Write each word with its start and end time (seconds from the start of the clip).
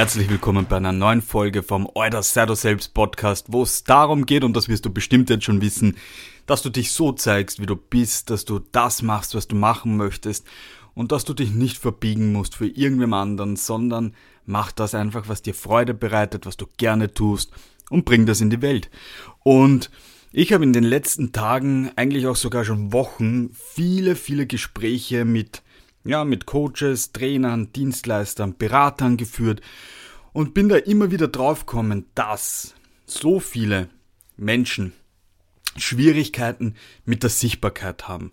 Herzlich 0.00 0.30
willkommen 0.30 0.64
bei 0.66 0.78
einer 0.78 0.92
neuen 0.92 1.20
Folge 1.20 1.62
vom 1.62 1.86
Euer 1.94 2.22
Sei 2.22 2.46
du 2.46 2.54
selbst 2.54 2.94
Podcast, 2.94 3.48
wo 3.50 3.64
es 3.64 3.84
darum 3.84 4.24
geht, 4.24 4.44
und 4.44 4.56
das 4.56 4.66
wirst 4.66 4.86
du 4.86 4.90
bestimmt 4.90 5.28
jetzt 5.28 5.44
schon 5.44 5.60
wissen, 5.60 5.98
dass 6.46 6.62
du 6.62 6.70
dich 6.70 6.92
so 6.92 7.12
zeigst, 7.12 7.60
wie 7.60 7.66
du 7.66 7.76
bist, 7.76 8.30
dass 8.30 8.46
du 8.46 8.60
das 8.72 9.02
machst, 9.02 9.34
was 9.34 9.46
du 9.46 9.56
machen 9.56 9.98
möchtest 9.98 10.46
und 10.94 11.12
dass 11.12 11.26
du 11.26 11.34
dich 11.34 11.50
nicht 11.50 11.76
verbiegen 11.76 12.32
musst 12.32 12.54
für 12.54 12.66
irgendwem 12.66 13.12
anderen, 13.12 13.56
sondern 13.56 14.14
mach 14.46 14.72
das 14.72 14.94
einfach, 14.94 15.28
was 15.28 15.42
dir 15.42 15.52
Freude 15.52 15.92
bereitet, 15.92 16.46
was 16.46 16.56
du 16.56 16.64
gerne 16.78 17.12
tust 17.12 17.52
und 17.90 18.06
bring 18.06 18.24
das 18.24 18.40
in 18.40 18.48
die 18.48 18.62
Welt. 18.62 18.88
Und 19.42 19.90
ich 20.32 20.54
habe 20.54 20.64
in 20.64 20.72
den 20.72 20.84
letzten 20.84 21.32
Tagen, 21.32 21.90
eigentlich 21.96 22.26
auch 22.26 22.36
sogar 22.36 22.64
schon 22.64 22.94
Wochen, 22.94 23.50
viele, 23.52 24.16
viele 24.16 24.46
Gespräche 24.46 25.26
mit, 25.26 25.60
ja, 26.04 26.24
mit 26.24 26.46
Coaches, 26.46 27.12
Trainern, 27.12 27.72
Dienstleistern, 27.72 28.56
Beratern 28.56 29.16
geführt 29.16 29.60
und 30.32 30.54
bin 30.54 30.68
da 30.68 30.76
immer 30.76 31.10
wieder 31.10 31.28
draufgekommen, 31.28 32.06
dass 32.14 32.74
so 33.06 33.40
viele 33.40 33.88
Menschen 34.36 34.92
Schwierigkeiten 35.76 36.74
mit 37.04 37.22
der 37.22 37.30
Sichtbarkeit 37.30 38.08
haben. 38.08 38.32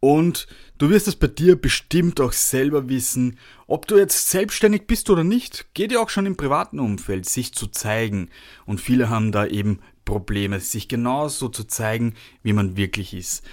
Und 0.00 0.48
du 0.78 0.90
wirst 0.90 1.06
es 1.06 1.14
bei 1.14 1.28
dir 1.28 1.54
bestimmt 1.54 2.20
auch 2.20 2.32
selber 2.32 2.88
wissen, 2.88 3.38
ob 3.68 3.86
du 3.86 3.96
jetzt 3.96 4.30
selbstständig 4.30 4.88
bist 4.88 5.10
oder 5.10 5.22
nicht, 5.22 5.66
geht 5.74 5.92
ja 5.92 6.00
auch 6.00 6.08
schon 6.08 6.26
im 6.26 6.36
privaten 6.36 6.80
Umfeld, 6.80 7.28
sich 7.28 7.54
zu 7.54 7.68
zeigen. 7.68 8.28
Und 8.66 8.80
viele 8.80 9.10
haben 9.10 9.30
da 9.30 9.46
eben 9.46 9.78
Probleme, 10.04 10.58
sich 10.58 10.88
genauso 10.88 11.48
zu 11.48 11.64
zeigen, 11.64 12.14
wie 12.42 12.52
man 12.52 12.76
wirklich 12.76 13.14
ist. 13.14 13.44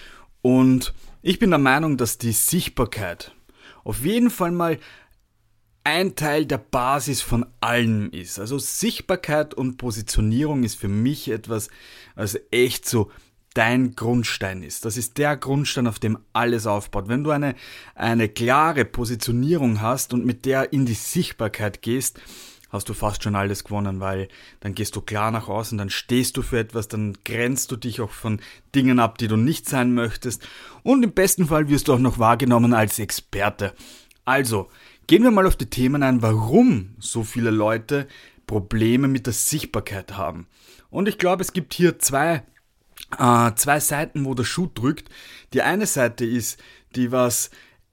Und 0.41 0.93
ich 1.21 1.37
bin 1.37 1.51
der 1.51 1.59
Meinung, 1.59 1.97
dass 1.97 2.17
die 2.17 2.31
Sichtbarkeit 2.31 3.35
auf 3.83 4.03
jeden 4.03 4.29
Fall 4.29 4.51
mal 4.51 4.79
ein 5.83 6.15
Teil 6.15 6.45
der 6.45 6.57
Basis 6.57 7.21
von 7.21 7.45
allem 7.61 8.11
ist. 8.11 8.39
Also 8.39 8.59
Sichtbarkeit 8.59 9.53
und 9.53 9.77
Positionierung 9.77 10.63
ist 10.63 10.75
für 10.75 10.87
mich 10.87 11.29
etwas, 11.29 11.69
also 12.15 12.37
echt 12.51 12.87
so 12.87 13.11
dein 13.53 13.95
Grundstein 13.95 14.61
ist. 14.61 14.85
Das 14.85 14.97
ist 14.97 15.17
der 15.17 15.35
Grundstein, 15.35 15.87
auf 15.87 15.99
dem 15.99 16.19
alles 16.33 16.67
aufbaut. 16.67 17.07
Wenn 17.07 17.23
du 17.23 17.31
eine, 17.31 17.55
eine 17.95 18.29
klare 18.29 18.85
Positionierung 18.85 19.81
hast 19.81 20.13
und 20.13 20.25
mit 20.25 20.45
der 20.45 20.73
in 20.73 20.85
die 20.85 20.93
Sichtbarkeit 20.93 21.81
gehst, 21.81 22.19
hast 22.69 22.89
du 22.89 22.93
fast 22.93 23.23
schon 23.23 23.35
alles 23.35 23.63
gewonnen, 23.63 23.99
weil 23.99 24.27
dann 24.59 24.75
gehst 24.75 24.95
du 24.95 25.01
klar 25.01 25.31
nach 25.31 25.47
außen, 25.47 25.77
dann 25.77 25.89
stehst 25.89 26.37
du 26.37 26.41
für 26.41 26.59
etwas, 26.59 26.87
dann 26.87 27.17
grenzt 27.25 27.71
du 27.71 27.75
dich 27.75 28.01
auch 28.01 28.11
von 28.11 28.41
Dingen 28.75 28.99
ab, 28.99 29.17
die 29.17 29.27
du 29.27 29.35
nicht 29.35 29.67
sein 29.67 29.93
möchtest 29.93 30.47
und 30.83 31.03
im 31.03 31.11
besten 31.11 31.47
Fall 31.47 31.69
wirst 31.69 31.87
du 31.87 31.93
auch 31.93 31.99
noch 31.99 32.19
wahrgenommen 32.19 32.73
als 32.73 32.99
Experte. 32.99 33.73
Also, 34.25 34.69
gehen 35.07 35.23
wir 35.23 35.31
mal 35.31 35.47
auf 35.47 35.55
die 35.55 35.69
Themen 35.69 36.03
ein, 36.03 36.21
warum 36.21 36.95
so 36.99 37.23
viele 37.23 37.49
Leute 37.49 38.07
Probleme 38.45 39.07
mit 39.07 39.25
der 39.25 39.33
Sichtbarkeit 39.33 40.17
haben. 40.17 40.47
Und 40.89 41.07
ich 41.07 41.17
glaube, 41.17 41.41
es 41.41 41.53
gibt 41.53 41.73
hier 41.73 41.99
zwei 41.99 42.43
äh, 43.17 43.53
zwei 43.55 43.79
Seiten, 43.79 44.25
wo 44.25 44.33
der 44.33 44.43
Schuh 44.43 44.67
drückt. 44.73 45.09
Die 45.53 45.61
eine 45.61 45.85
Seite 45.85 46.25
ist, 46.25 46.61
die 46.95 47.11
was 47.11 47.49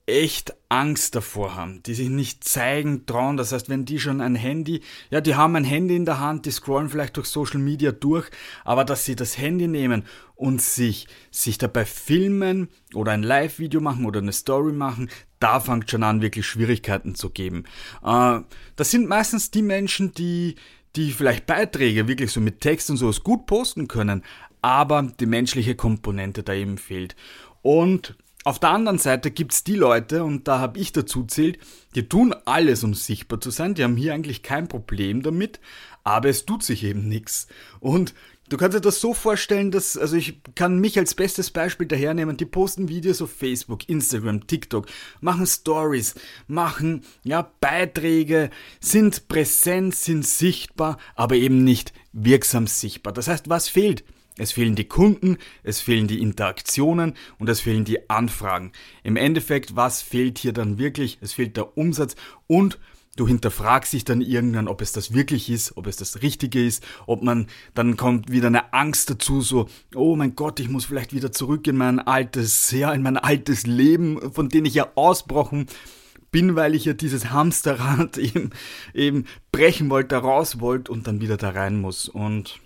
echt 0.07 0.55
Angst 0.69 1.15
davor 1.15 1.55
haben, 1.55 1.83
die 1.83 1.93
sich 1.93 2.09
nicht 2.09 2.45
zeigen 2.45 3.05
trauen. 3.05 3.35
Das 3.35 3.51
heißt, 3.51 3.67
wenn 3.67 3.83
die 3.83 3.99
schon 3.99 4.21
ein 4.21 4.35
Handy, 4.35 4.81
ja, 5.09 5.19
die 5.19 5.35
haben 5.35 5.55
ein 5.57 5.65
Handy 5.65 5.97
in 5.97 6.05
der 6.05 6.21
Hand, 6.21 6.45
die 6.45 6.51
scrollen 6.51 6.89
vielleicht 6.89 7.17
durch 7.17 7.27
Social 7.27 7.59
Media 7.59 7.91
durch, 7.91 8.29
aber 8.63 8.85
dass 8.85 9.03
sie 9.03 9.17
das 9.17 9.37
Handy 9.37 9.67
nehmen 9.67 10.05
und 10.35 10.61
sich, 10.61 11.07
sich 11.29 11.57
dabei 11.57 11.85
filmen 11.85 12.69
oder 12.93 13.11
ein 13.11 13.21
Live-Video 13.21 13.81
machen 13.81 14.05
oder 14.05 14.21
eine 14.21 14.31
Story 14.31 14.71
machen, 14.71 15.09
da 15.39 15.59
fängt 15.59 15.91
schon 15.91 16.03
an, 16.03 16.21
wirklich 16.21 16.47
Schwierigkeiten 16.47 17.13
zu 17.13 17.29
geben. 17.29 17.65
Äh, 18.03 18.39
das 18.77 18.91
sind 18.91 19.09
meistens 19.09 19.51
die 19.51 19.61
Menschen, 19.61 20.13
die, 20.13 20.55
die 20.95 21.11
vielleicht 21.11 21.45
Beiträge 21.45 22.07
wirklich 22.07 22.31
so 22.31 22.39
mit 22.39 22.61
Text 22.61 22.89
und 22.89 22.97
sowas 22.97 23.23
gut 23.23 23.45
posten 23.45 23.89
können, 23.89 24.23
aber 24.61 25.03
die 25.19 25.25
menschliche 25.25 25.75
Komponente 25.75 26.43
da 26.43 26.53
eben 26.53 26.77
fehlt. 26.77 27.15
Und 27.61 28.15
auf 28.47 28.59
der 28.59 28.69
anderen 28.69 28.97
Seite 28.97 29.29
gibt 29.29 29.51
es 29.51 29.65
die 29.65 29.75
Leute, 29.75 30.23
und 30.23 30.47
da 30.47 30.59
habe 30.59 30.79
ich 30.79 30.93
dazu 30.93 31.25
zählt, 31.25 31.59
die 31.95 32.07
tun 32.07 32.33
alles, 32.45 32.81
um 32.85 32.93
sichtbar 32.93 33.41
zu 33.41 33.51
sein, 33.51 33.73
die 33.73 33.83
haben 33.83 33.97
hier 33.97 34.13
eigentlich 34.13 34.41
kein 34.41 34.69
Problem 34.69 35.21
damit, 35.21 35.59
aber 36.05 36.29
es 36.29 36.45
tut 36.45 36.63
sich 36.63 36.85
eben 36.85 37.09
nichts. 37.09 37.47
Und 37.81 38.13
Du 38.49 38.55
kannst 38.55 38.77
dir 38.77 38.81
das 38.81 39.01
so 39.01 39.13
vorstellen, 39.13 39.71
dass, 39.71 39.97
also 39.97 40.15
ich 40.15 40.39
kann 40.55 40.79
mich 40.79 40.97
als 40.97 41.15
bestes 41.15 41.51
Beispiel 41.51 41.85
dahernehmen, 41.85 42.37
die 42.37 42.45
posten 42.45 42.87
Videos 42.87 43.21
auf 43.21 43.29
Facebook, 43.29 43.89
Instagram, 43.89 44.47
TikTok, 44.47 44.87
machen 45.19 45.45
Stories, 45.45 46.15
machen, 46.47 47.03
ja, 47.25 47.51
Beiträge, 47.59 48.49
sind 48.79 49.27
präsent, 49.27 49.95
sind 49.95 50.25
sichtbar, 50.25 50.97
aber 51.15 51.35
eben 51.35 51.65
nicht 51.65 51.91
wirksam 52.13 52.67
sichtbar. 52.67 53.11
Das 53.11 53.27
heißt, 53.27 53.49
was 53.49 53.67
fehlt? 53.67 54.05
Es 54.37 54.51
fehlen 54.51 54.75
die 54.75 54.87
Kunden, 54.87 55.37
es 55.63 55.81
fehlen 55.81 56.07
die 56.07 56.21
Interaktionen 56.21 57.13
und 57.39 57.49
es 57.49 57.59
fehlen 57.59 57.85
die 57.85 58.09
Anfragen. 58.09 58.71
Im 59.03 59.15
Endeffekt, 59.15 59.75
was 59.75 60.01
fehlt 60.01 60.37
hier 60.37 60.53
dann 60.53 60.77
wirklich? 60.77 61.17
Es 61.21 61.33
fehlt 61.33 61.57
der 61.57 61.77
Umsatz 61.77 62.15
und 62.45 62.77
du 63.15 63.27
hinterfragst 63.27 63.93
dich 63.93 64.05
dann 64.05 64.21
irgendwann, 64.21 64.67
ob 64.67 64.81
es 64.81 64.91
das 64.91 65.13
wirklich 65.13 65.49
ist, 65.49 65.75
ob 65.75 65.87
es 65.87 65.97
das 65.97 66.21
Richtige 66.21 66.63
ist, 66.63 66.85
ob 67.07 67.23
man, 67.23 67.47
dann 67.73 67.97
kommt 67.97 68.31
wieder 68.31 68.47
eine 68.47 68.73
Angst 68.73 69.09
dazu, 69.09 69.41
so, 69.41 69.67
oh 69.95 70.15
mein 70.15 70.35
Gott, 70.35 70.59
ich 70.59 70.69
muss 70.69 70.85
vielleicht 70.85 71.13
wieder 71.13 71.31
zurück 71.31 71.67
in 71.67 71.77
mein 71.77 71.99
altes, 71.99 72.71
ja, 72.71 72.93
in 72.93 73.01
mein 73.01 73.17
altes 73.17 73.65
Leben, 73.65 74.31
von 74.31 74.49
dem 74.49 74.65
ich 74.65 74.75
ja 74.75 74.89
ausbrochen 74.95 75.65
bin, 76.31 76.55
weil 76.55 76.75
ich 76.75 76.85
ja 76.85 76.93
dieses 76.93 77.31
Hamsterrad 77.31 78.17
eben, 78.17 78.51
eben 78.93 79.25
brechen 79.51 79.89
wollte, 79.89 80.15
raus 80.17 80.59
wollte 80.59 80.91
und 80.91 81.07
dann 81.07 81.19
wieder 81.19 81.37
da 81.37 81.49
rein 81.49 81.81
muss 81.81 82.07
und 82.07 82.59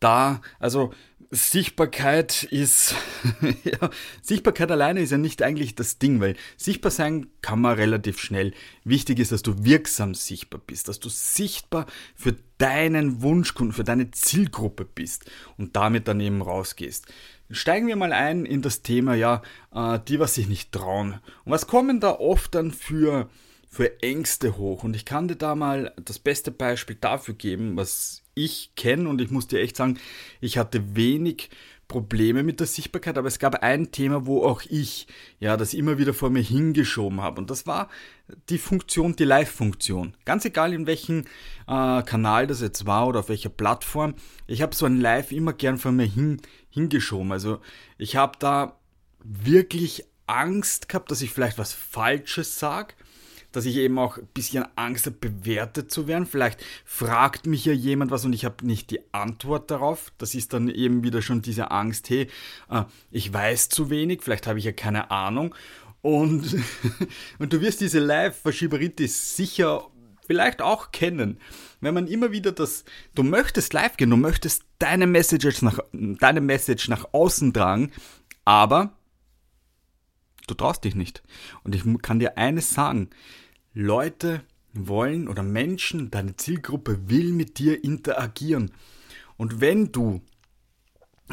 da, 0.00 0.40
also 0.58 0.92
Sichtbarkeit 1.30 2.44
ist, 2.44 2.94
ja, 3.64 3.90
Sichtbarkeit 4.22 4.70
alleine 4.70 5.00
ist 5.00 5.10
ja 5.10 5.18
nicht 5.18 5.42
eigentlich 5.42 5.74
das 5.74 5.98
Ding, 5.98 6.20
weil 6.20 6.36
sichtbar 6.56 6.90
sein 6.90 7.26
kann 7.42 7.60
man 7.60 7.76
relativ 7.76 8.18
schnell. 8.18 8.54
Wichtig 8.84 9.18
ist, 9.18 9.32
dass 9.32 9.42
du 9.42 9.62
wirksam 9.62 10.14
sichtbar 10.14 10.60
bist, 10.66 10.88
dass 10.88 11.00
du 11.00 11.10
sichtbar 11.10 11.86
für 12.14 12.34
deinen 12.56 13.20
Wunschkunden, 13.20 13.74
für 13.74 13.84
deine 13.84 14.10
Zielgruppe 14.10 14.86
bist 14.86 15.30
und 15.58 15.76
damit 15.76 16.08
dann 16.08 16.20
eben 16.20 16.40
rausgehst. 16.40 17.06
Steigen 17.50 17.88
wir 17.88 17.96
mal 17.96 18.12
ein 18.12 18.46
in 18.46 18.62
das 18.62 18.82
Thema, 18.82 19.14
ja, 19.14 19.42
äh, 19.74 19.98
die, 20.08 20.18
was 20.20 20.34
sich 20.34 20.48
nicht 20.48 20.72
trauen. 20.72 21.20
Und 21.44 21.52
was 21.52 21.66
kommen 21.66 22.00
da 22.00 22.12
oft 22.12 22.54
dann 22.54 22.72
für, 22.72 23.28
für 23.70 24.02
Ängste 24.02 24.56
hoch? 24.56 24.82
Und 24.82 24.96
ich 24.96 25.04
kann 25.04 25.28
dir 25.28 25.36
da 25.36 25.54
mal 25.54 25.94
das 26.02 26.18
beste 26.18 26.50
Beispiel 26.50 26.96
dafür 26.98 27.34
geben, 27.34 27.76
was 27.76 28.22
ich 28.44 28.72
kenne 28.76 29.08
und 29.08 29.20
ich 29.20 29.30
muss 29.30 29.48
dir 29.48 29.60
echt 29.60 29.76
sagen, 29.76 29.98
ich 30.40 30.58
hatte 30.58 30.96
wenig 30.96 31.50
Probleme 31.88 32.42
mit 32.42 32.60
der 32.60 32.66
Sichtbarkeit, 32.66 33.16
aber 33.16 33.28
es 33.28 33.38
gab 33.38 33.62
ein 33.62 33.90
Thema, 33.90 34.26
wo 34.26 34.44
auch 34.44 34.62
ich 34.68 35.06
ja 35.40 35.56
das 35.56 35.72
immer 35.72 35.96
wieder 35.96 36.12
vor 36.12 36.28
mir 36.28 36.42
hingeschoben 36.42 37.22
habe 37.22 37.40
und 37.40 37.50
das 37.50 37.66
war 37.66 37.88
die 38.50 38.58
Funktion, 38.58 39.16
die 39.16 39.24
Live-Funktion. 39.24 40.14
Ganz 40.26 40.44
egal 40.44 40.74
in 40.74 40.86
welchem 40.86 41.20
äh, 41.66 42.02
Kanal 42.02 42.46
das 42.46 42.60
jetzt 42.60 42.84
war 42.84 43.08
oder 43.08 43.20
auf 43.20 43.30
welcher 43.30 43.48
Plattform, 43.48 44.14
ich 44.46 44.60
habe 44.60 44.74
so 44.74 44.84
ein 44.84 45.00
Live 45.00 45.32
immer 45.32 45.54
gern 45.54 45.78
vor 45.78 45.92
mir 45.92 46.04
hin, 46.04 46.42
hingeschoben. 46.68 47.32
Also 47.32 47.60
ich 47.96 48.16
habe 48.16 48.38
da 48.38 48.78
wirklich 49.24 50.04
Angst 50.26 50.90
gehabt, 50.90 51.10
dass 51.10 51.22
ich 51.22 51.30
vielleicht 51.30 51.56
was 51.56 51.72
Falsches 51.72 52.58
sage 52.58 52.94
dass 53.52 53.64
ich 53.64 53.76
eben 53.76 53.98
auch 53.98 54.18
ein 54.18 54.28
bisschen 54.34 54.64
Angst 54.76 55.06
habe, 55.06 55.16
bewertet 55.16 55.90
zu 55.90 56.06
werden. 56.06 56.26
Vielleicht 56.26 56.64
fragt 56.84 57.46
mich 57.46 57.64
ja 57.64 57.72
jemand 57.72 58.10
was 58.10 58.24
und 58.24 58.32
ich 58.32 58.44
habe 58.44 58.66
nicht 58.66 58.90
die 58.90 59.00
Antwort 59.12 59.70
darauf. 59.70 60.12
Das 60.18 60.34
ist 60.34 60.52
dann 60.52 60.68
eben 60.68 61.04
wieder 61.04 61.22
schon 61.22 61.42
diese 61.42 61.70
Angst, 61.70 62.10
hey, 62.10 62.28
äh, 62.70 62.84
ich 63.10 63.32
weiß 63.32 63.68
zu 63.68 63.90
wenig, 63.90 64.22
vielleicht 64.22 64.46
habe 64.46 64.58
ich 64.58 64.64
ja 64.64 64.72
keine 64.72 65.10
Ahnung. 65.10 65.54
Und, 66.02 66.56
und 67.38 67.52
du 67.52 67.60
wirst 67.60 67.80
diese 67.80 67.98
Live-Verschieberitis 67.98 69.36
sicher 69.36 69.88
vielleicht 70.26 70.62
auch 70.62 70.92
kennen. 70.92 71.40
Wenn 71.80 71.94
man 71.94 72.06
immer 72.06 72.30
wieder 72.30 72.52
das, 72.52 72.84
du 73.14 73.22
möchtest 73.22 73.72
live 73.72 73.96
gehen, 73.96 74.10
du 74.10 74.16
möchtest 74.16 74.64
deine 74.78 75.06
Message 75.06 75.62
nach, 75.62 75.80
deine 75.92 76.40
Message 76.40 76.88
nach 76.88 77.06
außen 77.12 77.52
tragen, 77.52 77.92
aber 78.44 78.97
Du 80.48 80.54
traust 80.54 80.82
dich 80.82 80.96
nicht. 80.96 81.22
Und 81.62 81.76
ich 81.76 81.84
kann 82.02 82.18
dir 82.18 82.36
eines 82.36 82.74
sagen. 82.74 83.10
Leute 83.74 84.42
wollen 84.72 85.28
oder 85.28 85.42
Menschen, 85.42 86.10
deine 86.10 86.36
Zielgruppe 86.36 87.08
will 87.08 87.32
mit 87.32 87.58
dir 87.58 87.84
interagieren. 87.84 88.72
Und 89.36 89.60
wenn 89.60 89.92
du 89.92 90.22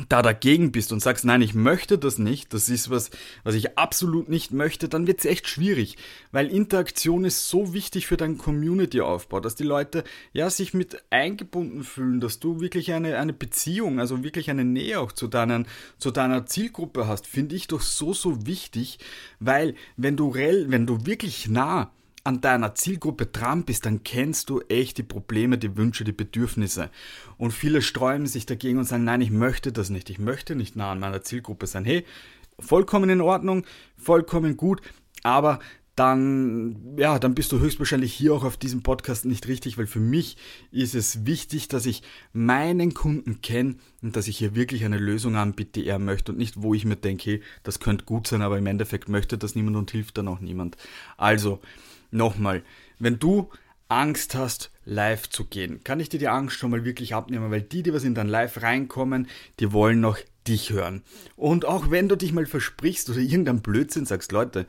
da 0.10 0.22
dagegen 0.22 0.72
bist 0.72 0.92
und 0.92 1.00
sagst, 1.00 1.24
nein, 1.24 1.42
ich 1.42 1.54
möchte 1.54 1.98
das 1.98 2.18
nicht, 2.18 2.54
das 2.54 2.68
ist 2.68 2.90
was, 2.90 3.12
was 3.44 3.56
ich 3.56 3.78
absolut 3.78 4.28
nicht 4.28 4.52
möchte, 4.52 4.90
dann 4.90 5.08
wird 5.08 5.20
es 5.20 5.26
echt 5.26 5.48
schwierig, 5.48 5.96
weil 6.32 6.48
Interaktion 6.48 7.24
ist 7.24 7.48
so 7.50 7.74
wichtig 7.74 8.06
für 8.08 8.18
deinen 8.18 8.38
Community-Aufbau, 8.38 9.40
dass 9.40 9.56
die 9.56 9.64
Leute 9.64 10.04
ja 10.34 10.50
sich 10.50 10.74
mit 10.74 11.02
eingebunden 11.12 11.84
fühlen, 11.84 12.20
dass 12.20 12.40
du 12.40 12.60
wirklich 12.60 12.92
eine, 12.92 13.18
eine 13.18 13.34
Beziehung, 13.34 14.00
also 14.00 14.24
wirklich 14.24 14.50
eine 14.50 14.66
Nähe 14.66 15.00
auch 15.00 15.14
zu, 15.14 15.28
deinen, 15.28 15.66
zu 15.98 16.12
deiner 16.12 16.46
Zielgruppe 16.46 17.08
hast, 17.08 17.26
finde 17.26 17.56
ich 17.56 17.68
doch 17.68 17.82
so, 17.82 18.14
so 18.14 18.46
wichtig, 18.46 19.00
weil 19.40 19.76
wenn 19.96 20.18
du, 20.18 20.28
rel, 20.30 20.70
wenn 20.72 20.86
du 20.86 21.06
wirklich 21.06 21.48
nah 21.48 21.92
an 22.26 22.42
deiner 22.42 22.76
Zielgruppe 22.76 23.28
dran 23.28 23.64
bist, 23.64 23.86
dann 23.86 24.04
kennst 24.04 24.50
du 24.50 24.60
echt 24.62 24.98
die 24.98 25.04
Probleme, 25.04 25.58
die 25.58 25.78
Wünsche, 25.78 26.04
die 26.04 26.12
Bedürfnisse. 26.12 26.90
Und 27.38 27.52
viele 27.52 27.82
sträuben 27.82 28.26
sich 28.26 28.46
dagegen 28.46 28.80
und 28.80 28.86
sagen, 28.86 29.04
nein, 29.04 29.22
ich 29.22 29.32
möchte 29.32 29.72
das 29.72 29.90
nicht. 29.90 30.10
Ich 30.10 30.20
möchte 30.20 30.56
nicht 30.56 30.76
nah 30.76 30.92
an 30.92 31.00
meiner 31.00 31.22
Zielgruppe 31.22 31.68
sein. 31.68 31.86
Hey, 31.86 32.04
vollkommen 32.60 33.10
in 33.12 33.22
Ordnung, 33.22 33.64
vollkommen 33.96 34.58
gut, 34.58 34.82
aber 35.22 35.60
dann, 35.96 36.98
ja, 36.98 37.20
dann 37.20 37.36
bist 37.36 37.52
du 37.52 37.60
höchstwahrscheinlich 37.60 38.14
hier 38.14 38.34
auch 38.34 38.44
auf 38.44 38.58
diesem 38.58 38.84
Podcast 38.84 39.24
nicht 39.24 39.48
richtig, 39.48 39.78
weil 39.78 39.88
für 39.88 40.02
mich 40.02 40.36
ist 40.72 40.94
es 40.94 41.26
wichtig, 41.26 41.70
dass 41.70 41.86
ich 41.86 42.04
meinen 42.34 42.94
Kunden 42.94 43.40
kenne 43.42 43.76
und 44.02 44.16
dass 44.16 44.28
ich 44.28 44.38
hier 44.38 44.56
wirklich 44.56 44.84
eine 44.84 44.98
Lösung 44.98 45.38
anbiete, 45.38 45.80
die 45.80 45.88
er 45.88 46.00
möchte 46.00 46.34
und 46.34 46.38
nicht, 46.38 46.62
wo 46.62 46.74
ich 46.74 46.84
mir 46.84 46.98
denke, 46.98 47.32
hey, 47.32 47.42
das 47.64 47.80
könnte 47.80 48.04
gut 48.04 48.28
sein, 48.28 48.42
aber 48.42 48.58
im 48.58 48.66
Endeffekt 48.66 49.08
möchte 49.08 49.38
das 49.38 49.56
niemand 49.56 49.78
und 49.78 49.92
hilft 49.92 50.18
dann 50.18 50.28
auch 50.28 50.42
niemand. 50.42 50.76
Also, 51.16 51.62
nochmal, 52.16 52.64
wenn 53.00 53.20
du 53.20 53.50
Angst 53.88 54.34
hast, 54.36 54.72
live 54.86 55.30
zu 55.30 55.46
gehen, 55.46 55.84
kann 55.84 56.00
ich 56.00 56.10
dir 56.10 56.20
die 56.20 56.28
Angst 56.28 56.58
schon 56.58 56.72
mal 56.72 56.86
wirklich 56.86 57.14
abnehmen, 57.14 57.52
weil 57.52 57.62
die, 57.62 57.84
die 57.84 57.94
was 57.94 58.04
in 58.04 58.16
dein 58.16 58.28
Live 58.28 58.62
reinkommen, 58.62 59.28
die 59.60 59.72
wollen 59.72 60.00
noch 60.00 60.18
dich 60.48 60.72
hören. 60.72 61.04
Und 61.36 61.66
auch 61.66 61.92
wenn 61.92 62.10
du 62.10 62.16
dich 62.16 62.34
mal 62.34 62.46
versprichst 62.46 63.10
oder 63.10 63.20
irgendein 63.20 63.62
Blödsinn 63.62 64.06
sagst, 64.06 64.32
Leute, 64.32 64.66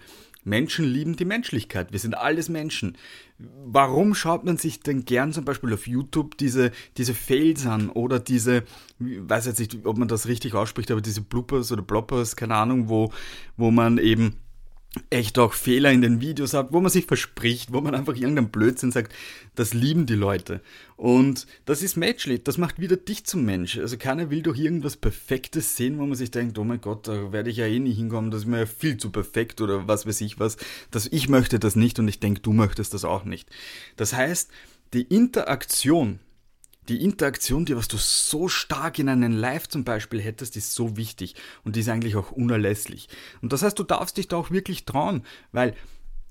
Menschen 0.47 0.85
lieben 0.85 1.17
die 1.17 1.25
Menschlichkeit. 1.25 1.93
Wir 1.93 1.99
sind 1.99 2.17
alles 2.17 2.49
Menschen. 2.49 2.97
Warum 3.37 4.15
schaut 4.15 4.45
man 4.45 4.59
sich 4.59 4.81
denn 4.81 5.05
gern 5.05 5.33
zum 5.33 5.45
Beispiel 5.45 5.75
auf 5.75 5.89
YouTube 5.89 6.39
diese, 6.39 6.71
diese 6.97 7.15
Fails 7.15 7.67
an 7.67 7.91
oder 7.91 8.21
diese, 8.21 8.63
ich 9.01 9.29
weiß 9.29 9.47
jetzt 9.47 9.59
nicht, 9.59 9.85
ob 9.85 9.99
man 9.99 10.09
das 10.09 10.29
richtig 10.29 10.55
ausspricht, 10.55 10.91
aber 10.93 11.01
diese 11.01 11.21
Bloopers 11.21 11.73
oder 11.73 11.83
Bloppers, 11.83 12.37
keine 12.37 12.55
Ahnung, 12.55 12.89
wo, 12.89 13.13
wo 13.57 13.73
man 13.73 13.99
eben 13.99 14.37
echt 15.11 15.39
auch 15.39 15.53
Fehler 15.53 15.93
in 15.93 16.01
den 16.01 16.21
Videos 16.21 16.55
hat, 16.55 16.73
wo 16.73 16.81
man 16.81 16.91
sich 16.91 17.07
verspricht, 17.07 17.73
wo 17.73 17.81
man 17.81 17.95
einfach 17.95 18.15
irgendeinen 18.15 18.51
Blödsinn 18.51 18.93
sagt, 18.93 19.15
das 19.55 19.75
lieben 19.75 20.07
die 20.07 20.15
Leute. 20.15 20.61
Und 20.97 21.47
das 21.65 21.83
ist 21.83 21.97
menschlich, 21.97 22.43
das 22.45 22.59
macht 22.59 22.81
wieder 22.81 22.97
dich 22.97 23.25
zum 23.25 23.45
Mensch. 23.45 23.79
Also 23.79 23.97
keiner 23.97 24.31
will 24.31 24.43
doch 24.43 24.57
irgendwas 24.57 24.97
Perfektes 24.97 25.77
sehen, 25.77 25.99
wo 25.99 26.07
man 26.07 26.17
sich 26.17 26.31
denkt, 26.31 26.59
oh 26.59 26.65
mein 26.65 26.81
Gott, 26.81 27.09
da 27.09 27.33
werde 27.33 27.51
ich 27.51 27.59
ja 27.59 27.67
eh 27.67 27.79
nie 27.79 27.93
hinkommen, 27.93 28.31
das 28.31 28.43
ist 28.43 28.47
mir 28.47 28.61
ja 28.61 28.67
viel 28.67 28.97
zu 28.97 29.11
perfekt 29.11 29.61
oder 29.61 29.87
was 29.87 30.07
weiß 30.07 30.21
ich 30.23 30.39
was. 30.39 30.57
Das, 30.91 31.07
ich 31.07 31.29
möchte 31.29 31.59
das 31.59 31.77
nicht 31.77 31.99
und 31.99 32.09
ich 32.09 32.21
denke, 32.21 32.41
du 32.41 32.53
möchtest 32.53 32.95
das 32.95 33.05
auch 33.05 33.25
nicht. 33.25 33.49
Das 33.97 34.15
heißt, 34.15 34.51
die 34.93 35.03
Interaktion 35.03 36.21
die 36.89 37.03
Interaktion, 37.03 37.65
die 37.65 37.77
was 37.77 37.89
du 37.89 37.97
so 37.97 38.49
stark 38.49 38.99
in 38.99 39.09
einem 39.09 39.33
Live 39.33 39.69
zum 39.69 39.85
Beispiel 39.85 40.21
hättest, 40.21 40.57
ist 40.57 40.75
so 40.75 40.97
wichtig 40.97 41.35
und 41.65 41.77
ist 41.77 41.89
eigentlich 41.89 42.17
auch 42.17 42.33
unerlässlich. 42.33 43.09
Und 43.43 43.53
das 43.53 43.63
heißt, 43.63 43.79
du 43.79 43.85
darfst 43.85 44.17
dich 44.17 44.29
da 44.29 44.37
auch 44.37 44.51
wirklich 44.51 44.85
trauen, 44.85 45.23
weil 45.53 45.75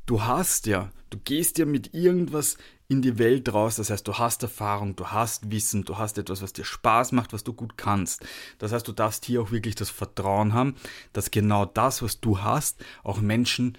du 0.06 0.24
hast 0.24 0.68
ja, 0.68 0.92
du 1.10 1.18
gehst 1.18 1.58
ja 1.58 1.66
mit 1.66 1.94
irgendwas 1.94 2.58
in 2.88 3.02
die 3.02 3.18
Welt 3.18 3.52
raus, 3.52 3.78
das 3.78 3.90
heißt, 3.90 4.08
du 4.08 4.14
hast 4.14 4.44
Erfahrung, 4.44 4.96
du 4.96 5.08
hast 5.08 5.50
Wissen, 5.50 5.86
du 5.86 5.98
hast 5.98 6.18
etwas, 6.20 6.42
was 6.42 6.54
dir 6.54 6.66
Spaß 6.66 7.14
macht, 7.14 7.34
was 7.34 7.44
du 7.44 7.54
gut 7.54 7.78
kannst. 7.78 8.24
Das 8.60 8.72
heißt, 8.72 8.88
du 8.88 8.92
darfst 8.92 9.26
hier 9.26 9.42
auch 9.42 9.52
wirklich 9.52 9.76
das 9.76 9.90
Vertrauen 9.90 10.54
haben, 10.54 10.76
dass 11.12 11.32
genau 11.32 11.66
das, 11.66 12.04
was 12.04 12.20
du 12.20 12.42
hast, 12.42 12.84
auch 13.04 13.22
Menschen 13.22 13.78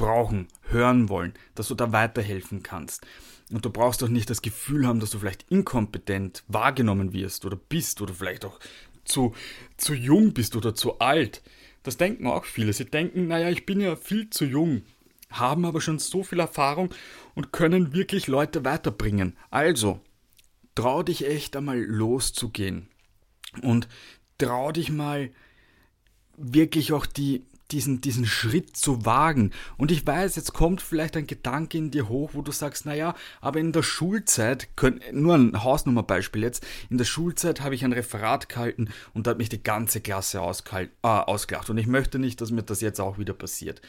brauchen, 0.00 0.48
hören 0.62 1.10
wollen, 1.10 1.34
dass 1.54 1.68
du 1.68 1.74
da 1.74 1.92
weiterhelfen 1.92 2.62
kannst. 2.62 3.06
Und 3.52 3.66
du 3.66 3.70
brauchst 3.70 4.02
auch 4.02 4.08
nicht 4.08 4.30
das 4.30 4.40
Gefühl 4.40 4.86
haben, 4.86 4.98
dass 4.98 5.10
du 5.10 5.18
vielleicht 5.18 5.44
inkompetent 5.50 6.42
wahrgenommen 6.48 7.12
wirst 7.12 7.44
oder 7.44 7.56
bist 7.56 8.00
oder 8.00 8.14
vielleicht 8.14 8.46
auch 8.46 8.58
zu, 9.04 9.34
zu 9.76 9.92
jung 9.92 10.32
bist 10.32 10.56
oder 10.56 10.74
zu 10.74 11.00
alt. 11.00 11.42
Das 11.82 11.98
denken 11.98 12.26
auch 12.26 12.46
viele. 12.46 12.72
Sie 12.72 12.86
denken, 12.86 13.28
naja, 13.28 13.50
ich 13.50 13.66
bin 13.66 13.78
ja 13.80 13.94
viel 13.94 14.30
zu 14.30 14.46
jung, 14.46 14.82
haben 15.28 15.66
aber 15.66 15.82
schon 15.82 15.98
so 15.98 16.22
viel 16.22 16.40
Erfahrung 16.40 16.88
und 17.34 17.52
können 17.52 17.92
wirklich 17.92 18.26
Leute 18.26 18.64
weiterbringen. 18.64 19.36
Also, 19.50 20.00
trau 20.74 21.02
dich 21.02 21.26
echt 21.26 21.56
einmal 21.56 21.78
loszugehen 21.78 22.88
und 23.60 23.86
trau 24.38 24.72
dich 24.72 24.90
mal 24.90 25.30
wirklich 26.38 26.94
auch 26.94 27.04
die 27.04 27.42
diesen, 27.72 28.00
diesen 28.00 28.26
Schritt 28.26 28.76
zu 28.76 29.04
wagen. 29.04 29.52
Und 29.76 29.90
ich 29.90 30.06
weiß, 30.06 30.36
jetzt 30.36 30.52
kommt 30.52 30.80
vielleicht 30.82 31.16
ein 31.16 31.26
Gedanke 31.26 31.78
in 31.78 31.90
dir 31.90 32.08
hoch, 32.08 32.30
wo 32.32 32.42
du 32.42 32.52
sagst, 32.52 32.86
naja, 32.86 33.14
aber 33.40 33.58
in 33.58 33.72
der 33.72 33.82
Schulzeit, 33.82 34.68
nur 35.12 35.34
ein 35.34 35.62
Hausnummerbeispiel 35.62 36.42
jetzt, 36.42 36.66
in 36.88 36.98
der 36.98 37.04
Schulzeit 37.04 37.60
habe 37.60 37.74
ich 37.74 37.84
ein 37.84 37.92
Referat 37.92 38.48
gehalten 38.48 38.88
und 39.14 39.26
da 39.26 39.32
hat 39.32 39.38
mich 39.38 39.48
die 39.48 39.62
ganze 39.62 40.00
Klasse 40.00 40.38
äh, 40.38 40.86
ausgelacht. 41.02 41.70
Und 41.70 41.78
ich 41.78 41.86
möchte 41.86 42.18
nicht, 42.18 42.40
dass 42.40 42.50
mir 42.50 42.62
das 42.62 42.80
jetzt 42.80 43.00
auch 43.00 43.18
wieder 43.18 43.34
passiert. 43.34 43.80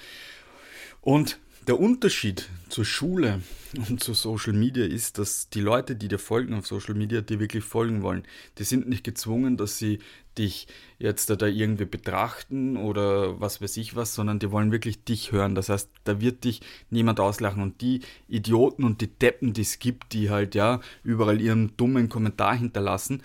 Und 1.02 1.40
der 1.68 1.80
Unterschied 1.80 2.50
zur 2.70 2.86
Schule 2.86 3.42
und 3.90 4.02
zu 4.02 4.14
Social 4.14 4.54
Media 4.54 4.86
ist, 4.86 5.18
dass 5.18 5.50
die 5.50 5.62
Leute, 5.62 5.96
die 5.96 6.08
dir 6.08 6.18
folgen 6.18 6.54
auf 6.54 6.66
Social 6.66 6.96
Media, 6.96 7.22
dir 7.22 7.40
wirklich 7.40 7.64
folgen 7.64 8.02
wollen. 8.02 8.24
Die 8.58 8.64
sind 8.64 8.90
nicht 8.90 9.04
gezwungen, 9.04 9.58
dass 9.58 9.78
sie 9.78 10.00
dich 10.38 10.68
jetzt 10.98 11.30
da 11.30 11.46
irgendwie 11.46 11.86
betrachten 11.86 12.78
oder 12.78 13.40
was 13.40 13.62
weiß 13.62 13.78
ich 13.78 13.96
was, 13.96 14.16
sondern 14.16 14.40
die 14.40 14.52
wollen 14.52 14.72
wirklich 14.72 15.04
dich 15.04 15.32
hören. 15.32 15.56
Das 15.56 15.70
heißt, 15.70 15.90
da 16.04 16.20
wird 16.20 16.44
dich 16.44 16.62
niemand 16.90 17.20
auslachen. 17.20 17.62
Und 17.62 17.82
die 17.82 18.02
Idioten 18.28 18.84
und 18.84 19.02
die 19.02 19.08
Deppen, 19.08 19.54
die 19.54 19.62
es 19.62 19.80
gibt, 19.80 20.14
die 20.14 20.30
halt 20.30 20.56
ja 20.56 20.80
überall 21.04 21.40
ihren 21.40 21.76
dummen 21.78 22.10
Kommentar 22.10 22.56
hinterlassen, 22.56 23.22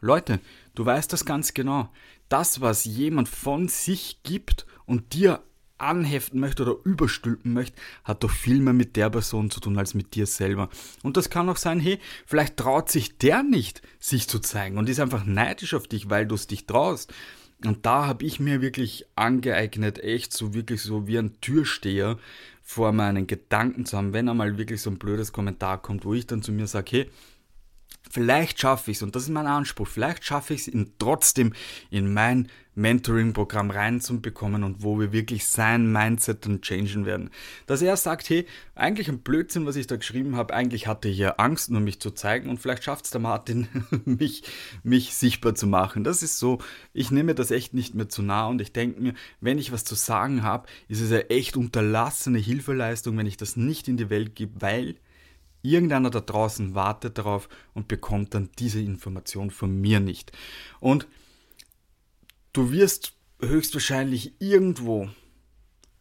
Leute, 0.00 0.40
du 0.74 0.84
weißt 0.84 1.12
das 1.12 1.24
ganz 1.24 1.54
genau. 1.54 1.90
Das, 2.28 2.60
was 2.60 2.84
jemand 2.84 3.28
von 3.28 3.68
sich 3.68 4.22
gibt 4.22 4.66
und 4.84 5.14
dir 5.14 5.42
anheften 5.78 6.40
möchte 6.40 6.62
oder 6.62 6.76
überstülpen 6.84 7.52
möchte, 7.52 7.80
hat 8.04 8.22
doch 8.22 8.30
viel 8.30 8.60
mehr 8.60 8.72
mit 8.72 8.96
der 8.96 9.10
Person 9.10 9.50
zu 9.50 9.60
tun 9.60 9.78
als 9.78 9.94
mit 9.94 10.14
dir 10.14 10.26
selber. 10.26 10.68
Und 11.02 11.16
das 11.16 11.30
kann 11.30 11.48
auch 11.48 11.56
sein, 11.56 11.80
hey, 11.80 11.98
vielleicht 12.26 12.56
traut 12.56 12.90
sich 12.90 13.18
der 13.18 13.42
nicht, 13.42 13.82
sich 13.98 14.28
zu 14.28 14.38
zeigen 14.38 14.78
und 14.78 14.88
ist 14.88 15.00
einfach 15.00 15.24
neidisch 15.24 15.74
auf 15.74 15.88
dich, 15.88 16.10
weil 16.10 16.26
du 16.26 16.34
es 16.34 16.46
dich 16.46 16.66
traust. 16.66 17.12
Und 17.64 17.86
da 17.86 18.06
habe 18.06 18.24
ich 18.24 18.38
mir 18.38 18.60
wirklich 18.60 19.06
angeeignet, 19.16 19.98
echt 19.98 20.32
so 20.32 20.54
wirklich 20.54 20.82
so 20.82 21.06
wie 21.06 21.18
ein 21.18 21.40
Türsteher 21.40 22.18
vor 22.62 22.92
meinen 22.92 23.26
Gedanken 23.26 23.86
zu 23.86 23.96
haben, 23.96 24.12
wenn 24.12 24.28
einmal 24.28 24.58
wirklich 24.58 24.82
so 24.82 24.90
ein 24.90 24.98
blödes 24.98 25.32
Kommentar 25.32 25.80
kommt, 25.82 26.04
wo 26.04 26.14
ich 26.14 26.26
dann 26.26 26.42
zu 26.42 26.52
mir 26.52 26.66
sage, 26.66 26.90
hey, 26.90 27.10
Vielleicht 28.10 28.60
schaffe 28.60 28.90
ich 28.90 28.98
es, 28.98 29.02
und 29.02 29.14
das 29.14 29.24
ist 29.24 29.28
mein 29.30 29.46
Anspruch, 29.46 29.86
vielleicht 29.86 30.24
schaffe 30.24 30.54
ich 30.54 30.62
es 30.62 30.68
ihn 30.68 30.92
trotzdem 30.98 31.52
in 31.90 32.12
mein 32.12 32.48
Mentoring-Programm 32.78 33.70
reinzubekommen 33.70 34.62
und 34.62 34.82
wo 34.82 34.98
wir 34.98 35.12
wirklich 35.12 35.46
sein 35.46 35.90
Mindset 35.90 36.46
dann 36.46 36.60
changen 36.62 37.04
werden. 37.04 37.30
Dass 37.66 37.82
er 37.82 37.96
sagt, 37.96 38.30
hey, 38.30 38.46
eigentlich 38.74 39.08
ein 39.08 39.18
Blödsinn, 39.18 39.66
was 39.66 39.76
ich 39.76 39.88
da 39.88 39.96
geschrieben 39.96 40.36
habe, 40.36 40.54
eigentlich 40.54 40.86
hatte 40.86 41.08
ich 41.08 41.18
ja 41.18 41.32
Angst, 41.32 41.70
nur 41.70 41.80
mich 41.80 42.00
zu 42.00 42.12
zeigen 42.12 42.48
und 42.48 42.58
vielleicht 42.58 42.84
schafft 42.84 43.06
es 43.06 43.10
der 43.10 43.20
Martin, 43.20 43.68
mich, 44.04 44.44
mich 44.84 45.14
sichtbar 45.14 45.54
zu 45.54 45.66
machen. 45.66 46.04
Das 46.04 46.22
ist 46.22 46.38
so, 46.38 46.58
ich 46.92 47.10
nehme 47.10 47.34
das 47.34 47.50
echt 47.50 47.74
nicht 47.74 47.94
mehr 47.94 48.08
zu 48.08 48.22
nah 48.22 48.46
und 48.46 48.60
ich 48.60 48.72
denke 48.72 49.00
mir, 49.00 49.14
wenn 49.40 49.58
ich 49.58 49.72
was 49.72 49.84
zu 49.84 49.96
sagen 49.96 50.44
habe, 50.44 50.68
ist 50.86 51.00
es 51.00 51.10
ja 51.10 51.18
echt 51.18 51.56
unterlassene 51.56 52.38
Hilfeleistung, 52.38 53.18
wenn 53.18 53.26
ich 53.26 53.36
das 53.36 53.56
nicht 53.56 53.88
in 53.88 53.96
die 53.96 54.10
Welt 54.10 54.36
gebe, 54.36 54.62
weil 54.62 54.94
Irgendeiner 55.62 56.10
da 56.10 56.20
draußen 56.20 56.74
wartet 56.74 57.18
darauf 57.18 57.48
und 57.74 57.88
bekommt 57.88 58.34
dann 58.34 58.50
diese 58.58 58.80
Information 58.80 59.50
von 59.50 59.80
mir 59.80 60.00
nicht. 60.00 60.32
Und 60.80 61.06
du 62.52 62.70
wirst 62.70 63.14
höchstwahrscheinlich 63.40 64.34
irgendwo, 64.40 65.08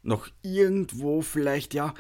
noch 0.04 0.30
irgendwo 0.42 1.22
vielleicht 1.22 1.74
ja, 1.74 1.94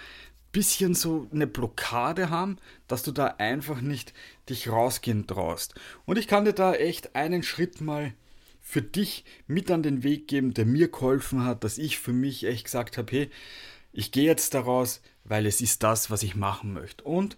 bisschen 0.51 0.95
so 0.95 1.27
eine 1.31 1.45
Blockade 1.45 2.29
haben, 2.29 2.57
dass 2.87 3.03
du 3.03 3.11
da 3.11 3.35
einfach 3.37 3.81
nicht 3.81 4.13
dich 4.49 4.69
rausgehen 4.69 5.27
traust. 5.27 5.75
Und 6.05 6.17
ich 6.17 6.27
kann 6.27 6.45
dir 6.45 6.53
da 6.53 6.73
echt 6.73 7.15
einen 7.15 7.43
Schritt 7.43 7.81
mal 7.81 8.13
für 8.59 8.81
dich 8.81 9.23
mit 9.45 9.69
an 9.69 9.83
den 9.83 10.03
Weg 10.03 10.27
geben, 10.27 10.53
der 10.53 10.65
mir 10.65 10.87
geholfen 10.87 11.43
hat, 11.43 11.63
dass 11.63 11.77
ich 11.77 11.99
für 11.99 12.11
mich 12.11 12.43
echt 12.45 12.65
gesagt 12.65 12.97
habe, 12.97 13.11
hey, 13.11 13.29
ich 13.93 14.11
gehe 14.11 14.25
jetzt 14.25 14.53
daraus, 14.53 15.01
weil 15.27 15.45
es 15.45 15.61
ist 15.61 15.83
das, 15.83 16.09
was 16.09 16.23
ich 16.23 16.35
machen 16.35 16.73
möchte. 16.73 17.03
Und 17.03 17.37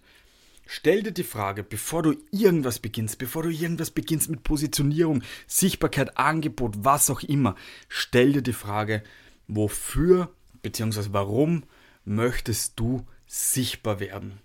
stell 0.66 1.02
dir 1.02 1.12
die 1.12 1.24
Frage, 1.24 1.62
bevor 1.62 2.02
du 2.02 2.14
irgendwas 2.30 2.78
beginnst, 2.78 3.18
bevor 3.18 3.42
du 3.42 3.50
irgendwas 3.50 3.90
beginnst 3.90 4.30
mit 4.30 4.42
Positionierung, 4.42 5.22
Sichtbarkeit, 5.46 6.16
Angebot, 6.16 6.74
was 6.84 7.10
auch 7.10 7.22
immer, 7.22 7.56
stell 7.88 8.32
dir 8.32 8.42
die 8.42 8.52
Frage, 8.52 9.02
wofür 9.48 10.32
bzw. 10.62 11.08
warum 11.10 11.64
möchtest 12.04 12.78
du 12.78 13.06
sichtbar 13.26 14.00
werden? 14.00 14.40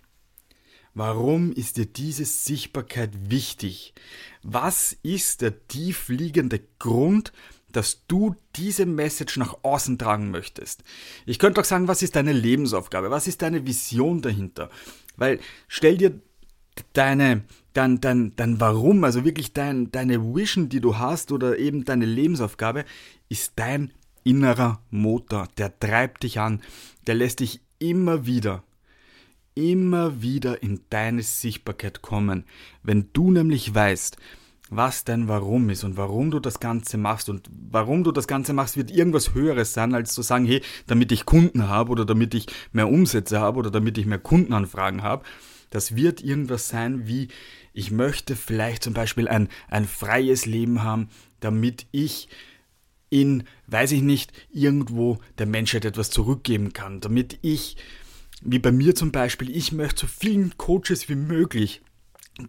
Warum 0.94 1.52
ist 1.52 1.76
dir 1.76 1.84
diese 1.84 2.24
Sichtbarkeit 2.24 3.30
wichtig? 3.30 3.92
Was 4.42 4.96
ist 5.02 5.42
der 5.42 5.68
tiefliegende 5.68 6.62
Grund, 6.78 7.32
dass 7.76 8.06
du 8.08 8.34
diese 8.56 8.86
Message 8.86 9.36
nach 9.36 9.58
außen 9.62 9.98
tragen 9.98 10.30
möchtest. 10.30 10.82
Ich 11.26 11.38
könnte 11.38 11.60
auch 11.60 11.64
sagen, 11.66 11.88
was 11.88 12.02
ist 12.02 12.16
deine 12.16 12.32
Lebensaufgabe? 12.32 13.10
Was 13.10 13.26
ist 13.26 13.42
deine 13.42 13.66
Vision 13.66 14.22
dahinter? 14.22 14.70
Weil 15.16 15.40
stell 15.68 15.98
dir 15.98 16.18
deine, 16.94 17.42
dein, 17.74 18.00
dein, 18.00 18.34
dein 18.36 18.60
Warum, 18.60 19.04
also 19.04 19.24
wirklich 19.26 19.52
dein, 19.52 19.92
deine 19.92 20.34
Vision, 20.34 20.70
die 20.70 20.80
du 20.80 20.96
hast 20.96 21.32
oder 21.32 21.58
eben 21.58 21.84
deine 21.84 22.06
Lebensaufgabe, 22.06 22.86
ist 23.28 23.52
dein 23.56 23.92
innerer 24.24 24.80
Motor. 24.90 25.48
Der 25.58 25.78
treibt 25.78 26.22
dich 26.22 26.40
an. 26.40 26.62
Der 27.06 27.14
lässt 27.14 27.40
dich 27.40 27.60
immer 27.78 28.24
wieder 28.24 28.64
immer 29.56 30.20
wieder 30.20 30.62
in 30.62 30.82
deine 30.90 31.22
Sichtbarkeit 31.22 32.02
kommen. 32.02 32.44
Wenn 32.82 33.08
du 33.14 33.32
nämlich 33.32 33.74
weißt, 33.74 34.18
was 34.68 35.04
dein 35.04 35.28
Warum 35.28 35.70
ist 35.70 35.84
und 35.84 35.96
warum 35.96 36.30
du 36.30 36.40
das 36.40 36.58
Ganze 36.60 36.98
machst. 36.98 37.28
Und 37.28 37.48
warum 37.70 38.04
du 38.04 38.12
das 38.12 38.26
Ganze 38.26 38.52
machst, 38.52 38.76
wird 38.76 38.90
irgendwas 38.90 39.34
Höheres 39.34 39.72
sein, 39.72 39.94
als 39.94 40.12
zu 40.12 40.22
sagen, 40.22 40.44
hey, 40.44 40.62
damit 40.86 41.12
ich 41.12 41.24
Kunden 41.24 41.68
habe 41.68 41.92
oder 41.92 42.04
damit 42.04 42.34
ich 42.34 42.46
mehr 42.72 42.88
Umsätze 42.88 43.40
habe 43.40 43.58
oder 43.58 43.70
damit 43.70 43.96
ich 43.98 44.06
mehr 44.06 44.18
Kundenanfragen 44.18 45.02
habe. 45.02 45.24
Das 45.70 45.94
wird 45.94 46.22
irgendwas 46.22 46.68
sein 46.68 47.06
wie, 47.06 47.28
ich 47.72 47.90
möchte 47.90 48.36
vielleicht 48.36 48.82
zum 48.82 48.94
Beispiel 48.94 49.28
ein, 49.28 49.48
ein 49.68 49.84
freies 49.84 50.46
Leben 50.46 50.82
haben, 50.82 51.08
damit 51.40 51.86
ich 51.92 52.28
in, 53.10 53.44
weiß 53.66 53.92
ich 53.92 54.02
nicht, 54.02 54.32
irgendwo 54.50 55.18
der 55.38 55.46
Menschheit 55.46 55.84
etwas 55.84 56.10
zurückgeben 56.10 56.72
kann, 56.72 57.00
damit 57.00 57.38
ich, 57.42 57.76
wie 58.42 58.58
bei 58.58 58.72
mir 58.72 58.94
zum 58.94 59.12
Beispiel, 59.12 59.54
ich 59.54 59.72
möchte 59.72 60.02
so 60.02 60.06
vielen 60.06 60.56
Coaches 60.56 61.08
wie 61.08 61.14
möglich, 61.14 61.82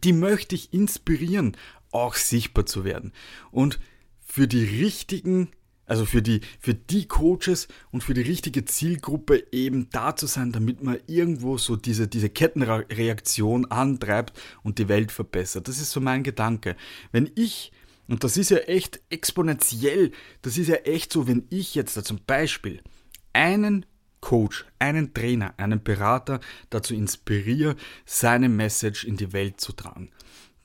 die 0.04 0.14
möchte 0.14 0.56
ich 0.56 0.74
inspirieren, 0.74 1.56
auch 1.92 2.16
sichtbar 2.16 2.66
zu 2.66 2.84
werden. 2.84 3.14
Und 3.52 3.80
für 4.26 4.48
die 4.48 4.64
richtigen, 4.64 5.50
also 5.86 6.06
für 6.06 6.22
die, 6.22 6.42
für 6.60 6.74
die 6.74 7.08
Coaches 7.08 7.68
und 7.92 8.04
für 8.04 8.14
die 8.14 8.22
richtige 8.22 8.66
Zielgruppe 8.66 9.46
eben 9.52 9.90
da 9.90 10.16
zu 10.16 10.28
sein, 10.28 10.52
damit 10.52 10.84
man 10.84 11.00
irgendwo 11.08 11.58
so 11.58 11.76
diese, 11.76 12.08
diese 12.08 12.30
Kettenreaktion 12.30 13.66
antreibt 13.66 14.40
und 14.64 14.80
die 14.80 14.90
Welt 14.90 15.12
verbessert. 15.12 15.68
Das 15.68 15.80
ist 15.80 15.92
so 15.92 16.02
mein 16.02 16.24
Gedanke. 16.24 16.76
Wenn 17.12 17.32
ich 17.36 17.72
und 18.10 18.24
das 18.24 18.38
ist 18.38 18.52
ja 18.52 18.58
echt 18.58 19.02
exponentiell. 19.10 20.12
Das 20.42 20.58
ist 20.58 20.68
ja 20.68 20.76
echt 20.76 21.12
so, 21.12 21.28
wenn 21.28 21.46
ich 21.50 21.76
jetzt 21.76 21.98
da 21.98 22.04
zum 22.04 22.20
Beispiel 22.26 22.82
einen 23.34 23.86
Coach, 24.22 24.66
einen 24.80 25.14
Trainer, 25.14 25.54
einen 25.58 25.84
Berater 25.84 26.40
dazu 26.70 26.96
inspiriere, 26.96 27.76
seine 28.06 28.50
Message 28.50 29.04
in 29.04 29.18
die 29.18 29.34
Welt 29.34 29.62
zu 29.62 29.74
tragen. 29.74 30.12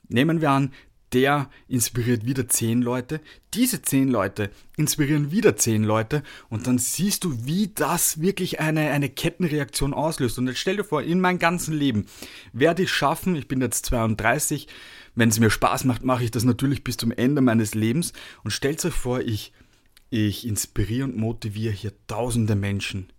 Nehmen 0.07 0.41
wir 0.41 0.51
an, 0.51 0.73
der 1.13 1.49
inspiriert 1.67 2.25
wieder 2.25 2.47
zehn 2.47 2.81
Leute, 2.81 3.21
diese 3.53 3.81
zehn 3.81 4.09
Leute 4.09 4.49
inspirieren 4.77 5.31
wieder 5.31 5.55
zehn 5.55 5.83
Leute 5.83 6.23
und 6.49 6.65
dann 6.65 6.79
siehst 6.79 7.23
du, 7.23 7.45
wie 7.45 7.71
das 7.73 8.19
wirklich 8.19 8.59
eine, 8.59 8.89
eine 8.89 9.09
Kettenreaktion 9.09 9.93
auslöst. 9.93 10.39
Und 10.39 10.47
jetzt 10.47 10.59
stell 10.59 10.77
dir 10.77 10.83
vor, 10.83 11.03
in 11.03 11.21
meinem 11.21 11.39
ganzen 11.39 11.73
Leben 11.73 12.07
werde 12.51 12.83
ich 12.83 12.91
schaffen, 12.91 13.35
ich 13.35 13.47
bin 13.47 13.61
jetzt 13.61 13.85
32, 13.85 14.67
wenn 15.15 15.29
es 15.29 15.39
mir 15.39 15.51
Spaß 15.51 15.83
macht, 15.85 16.03
mache 16.03 16.23
ich 16.23 16.31
das 16.31 16.43
natürlich 16.43 16.83
bis 16.83 16.97
zum 16.97 17.11
Ende 17.11 17.41
meines 17.41 17.75
Lebens. 17.75 18.13
Und 18.43 18.51
stellt 18.51 18.83
euch 18.83 18.93
vor, 18.93 19.21
ich, 19.21 19.53
ich 20.09 20.47
inspiriere 20.47 21.05
und 21.05 21.15
motiviere 21.17 21.73
hier 21.73 21.93
tausende 22.07 22.55
Menschen. 22.55 23.12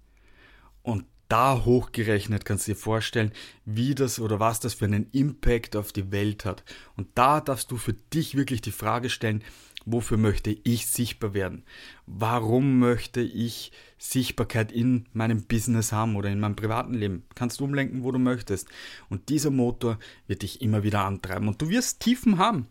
Da 1.35 1.65
hochgerechnet 1.65 2.45
kannst 2.45 2.69
du 2.69 2.71
dir 2.71 2.79
vorstellen, 2.79 3.33
wie 3.65 3.97
das 3.97 4.21
oder 4.21 4.39
was 4.39 4.61
das 4.61 4.75
für 4.75 4.85
einen 4.85 5.09
Impact 5.11 5.75
auf 5.75 5.91
die 5.91 6.13
Welt 6.13 6.45
hat. 6.45 6.63
Und 6.97 7.09
da 7.17 7.41
darfst 7.41 7.73
du 7.73 7.77
für 7.77 7.93
dich 7.93 8.37
wirklich 8.37 8.61
die 8.61 8.71
Frage 8.71 9.11
stellen, 9.11 9.43
wofür 9.85 10.17
möchte 10.17 10.57
ich 10.63 10.87
sichtbar 10.87 11.35
werden? 11.35 11.65
Warum 12.07 12.79
möchte 12.79 13.21
ich 13.21 13.73
Sichtbarkeit 13.99 14.71
in 14.71 15.07
meinem 15.13 15.43
Business 15.43 15.91
haben 15.91 16.15
oder 16.15 16.31
in 16.31 16.39
meinem 16.39 16.55
privaten 16.55 16.95
Leben? 16.95 17.25
Kannst 17.35 17.59
du 17.59 17.65
umlenken, 17.65 18.05
wo 18.05 18.13
du 18.13 18.21
möchtest. 18.21 18.69
Und 19.09 19.29
dieser 19.29 19.51
Motor 19.51 19.99
wird 20.29 20.43
dich 20.43 20.63
immer 20.63 20.85
wieder 20.85 21.01
antreiben. 21.01 21.49
Und 21.49 21.61
du 21.61 21.69
wirst 21.69 21.99
Tiefen 21.99 22.39
haben. 22.39 22.69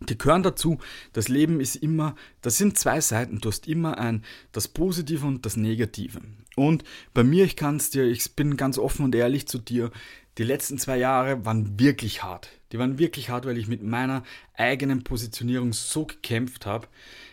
Die 0.00 0.18
gehören 0.18 0.42
dazu. 0.42 0.78
Das 1.12 1.28
Leben 1.28 1.60
ist 1.60 1.76
immer, 1.76 2.14
das 2.42 2.58
sind 2.58 2.78
zwei 2.78 3.00
Seiten. 3.00 3.40
Du 3.40 3.48
hast 3.48 3.66
immer 3.66 3.98
ein, 3.98 4.24
das 4.52 4.68
Positive 4.68 5.26
und 5.26 5.46
das 5.46 5.56
Negative. 5.56 6.20
Und 6.54 6.84
bei 7.14 7.24
mir, 7.24 7.44
ich 7.44 7.56
kann 7.56 7.76
es 7.76 7.90
dir, 7.90 8.04
ich 8.04 8.34
bin 8.34 8.56
ganz 8.56 8.78
offen 8.78 9.04
und 9.04 9.14
ehrlich 9.14 9.46
zu 9.46 9.58
dir, 9.58 9.90
die 10.38 10.44
letzten 10.44 10.78
zwei 10.78 10.98
Jahre 10.98 11.44
waren 11.46 11.80
wirklich 11.80 12.22
hart. 12.22 12.50
Die 12.72 12.78
waren 12.78 12.98
wirklich 12.98 13.30
hart, 13.30 13.46
weil 13.46 13.56
ich 13.56 13.68
mit 13.68 13.82
meiner 13.82 14.22
eigenen 14.54 15.02
Positionierung 15.02 15.72
so 15.72 16.04
gekämpft 16.04 16.66
habe, 16.66 16.88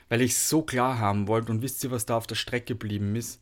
weil 0.07 0.21
ich 0.21 0.37
so 0.37 0.61
klar 0.61 0.99
haben 0.99 1.27
wollte. 1.27 1.51
Und 1.51 1.61
wisst 1.61 1.83
ihr, 1.83 1.91
was 1.91 2.05
da 2.05 2.15
auf 2.15 2.27
der 2.27 2.35
Strecke 2.35 2.73
geblieben 2.73 3.15
ist? 3.15 3.41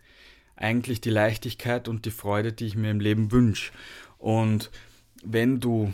Eigentlich 0.56 1.02
die 1.02 1.10
Leichtigkeit 1.10 1.88
und 1.88 2.06
die 2.06 2.12
Freude, 2.12 2.54
die 2.54 2.66
ich 2.66 2.76
mir 2.76 2.90
im 2.90 3.00
Leben 3.00 3.32
wünsche. 3.32 3.72
Und 4.18 4.72
wenn 5.24 5.60
du 5.60 5.94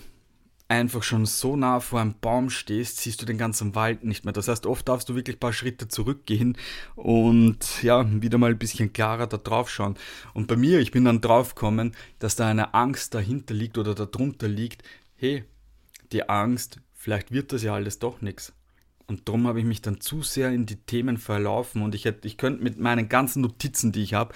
einfach 0.69 1.03
schon 1.03 1.25
so 1.25 1.55
nah 1.55 1.79
vor 1.79 2.01
einem 2.01 2.15
Baum 2.19 2.49
stehst, 2.49 2.97
siehst 2.97 3.21
du 3.21 3.25
den 3.25 3.37
ganzen 3.37 3.75
Wald 3.75 4.03
nicht 4.03 4.25
mehr. 4.25 4.33
Das 4.33 4.47
heißt, 4.47 4.65
oft 4.65 4.87
darfst 4.87 5.07
du 5.07 5.15
wirklich 5.15 5.37
ein 5.37 5.39
paar 5.39 5.53
Schritte 5.53 5.87
zurückgehen 5.87 6.57
und 6.95 7.81
ja, 7.83 8.05
wieder 8.21 8.37
mal 8.37 8.51
ein 8.51 8.57
bisschen 8.57 8.91
klarer 8.91 9.27
da 9.27 9.37
drauf 9.37 9.69
schauen. 9.69 9.95
Und 10.33 10.47
bei 10.47 10.57
mir, 10.57 10.79
ich 10.79 10.91
bin 10.91 11.05
dann 11.05 11.21
draufgekommen, 11.21 11.93
dass 12.19 12.35
da 12.35 12.47
eine 12.47 12.73
Angst 12.73 13.13
dahinter 13.13 13.53
liegt 13.53 13.77
oder 13.77 13.95
darunter 13.95 14.47
liegt. 14.47 14.83
Hey, 15.15 15.45
die 16.11 16.27
Angst, 16.27 16.79
vielleicht 16.93 17.31
wird 17.31 17.53
das 17.53 17.63
ja 17.63 17.73
alles 17.73 17.99
doch 17.99 18.21
nichts. 18.21 18.53
Und 19.07 19.29
darum 19.29 19.47
habe 19.47 19.59
ich 19.59 19.65
mich 19.65 19.81
dann 19.81 20.01
zu 20.01 20.21
sehr 20.21 20.51
in 20.51 20.65
die 20.65 20.75
Themen 20.75 21.17
verlaufen 21.17 21.81
und 21.81 21.95
ich 21.95 22.03
hätte, 22.03 22.27
ich 22.27 22.35
könnte 22.35 22.61
mit 22.61 22.77
meinen 22.77 23.07
ganzen 23.07 23.41
Notizen, 23.41 23.93
die 23.93 24.03
ich 24.03 24.13
habe, 24.13 24.33